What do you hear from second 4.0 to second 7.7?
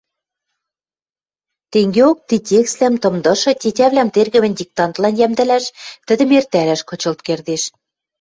тергӹмӹ диктантлан йӓмдӹлӓш, тӹдӹм эртӓрӓш кычылт кердеш.